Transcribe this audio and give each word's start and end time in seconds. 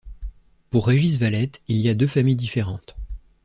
Pour 0.71 0.87
Régis 0.87 1.17
Valette, 1.19 1.61
il 1.67 1.77
y 1.77 1.87
a 1.87 1.93
deux 1.93 2.07
familles 2.07 2.33
différentes. 2.35 2.95